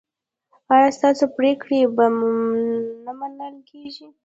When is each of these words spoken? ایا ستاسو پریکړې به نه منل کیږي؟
ایا 0.73 0.89
ستاسو 0.97 1.23
پریکړې 1.37 1.79
به 1.95 2.05
نه 3.05 3.11
منل 3.19 3.55
کیږي؟ 3.69 4.07